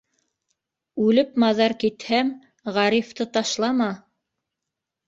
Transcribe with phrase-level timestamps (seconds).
[1.09, 2.33] Үлеп-маҙар китһәм,
[2.79, 3.93] Ғарифты ташлама.